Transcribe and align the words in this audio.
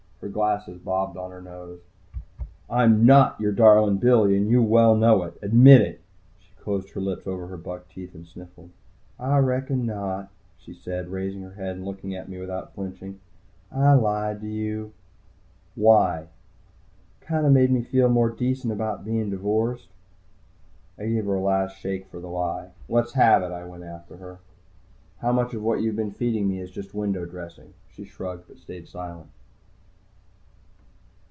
Her 0.21 0.29
glasses 0.29 0.77
bobbled 0.77 1.17
on 1.17 1.31
her 1.31 1.41
nose. 1.41 1.79
"I'm 2.69 3.07
not 3.07 3.41
your 3.41 3.51
darlin' 3.51 3.97
Billy, 3.97 4.37
and 4.37 4.51
you 4.51 4.61
well 4.61 4.95
know 4.95 5.23
it. 5.23 5.35
Admit 5.41 5.81
it!" 5.81 5.99
She 6.39 6.53
closed 6.57 6.91
her 6.91 7.01
lips 7.01 7.25
over 7.25 7.47
her 7.47 7.57
buck 7.57 7.89
teeth 7.89 8.13
and 8.13 8.27
sniffled. 8.27 8.69
"I 9.19 9.39
reckon 9.39 9.83
not," 9.83 10.29
she 10.59 10.75
said, 10.75 11.09
raising 11.09 11.41
her 11.41 11.53
head 11.55 11.77
and 11.77 11.85
looking 11.85 12.13
at 12.13 12.29
me 12.29 12.37
without 12.37 12.75
flinching. 12.75 13.19
"I 13.71 13.93
lied 13.93 14.41
to 14.41 14.47
you." 14.47 14.93
"Why?" 15.73 16.27
"Kind 17.21 17.47
of 17.47 17.51
made 17.51 17.71
me 17.71 17.81
feel 17.81 18.07
more 18.07 18.29
decent 18.29 18.71
about 18.71 19.03
bein' 19.03 19.31
divorced." 19.31 19.89
I 20.99 21.07
gave 21.07 21.25
her 21.25 21.33
a 21.33 21.41
last 21.41 21.77
shake 21.79 22.05
for 22.09 22.19
the 22.19 22.27
lie. 22.29 22.69
"Let's 22.87 23.13
have 23.13 23.41
it," 23.41 23.51
I 23.51 23.65
went 23.65 23.85
after 23.85 24.17
her. 24.17 24.37
"How 25.17 25.31
much 25.31 25.55
of 25.55 25.63
what 25.63 25.81
you've 25.81 25.95
been 25.95 26.11
feeding 26.11 26.47
me 26.47 26.59
is 26.59 26.69
just 26.69 26.93
window 26.93 27.25
dressing?" 27.25 27.73
She 27.89 28.05
shrugged, 28.05 28.43
but 28.47 28.59
stayed 28.59 28.87
silent. 28.87 29.31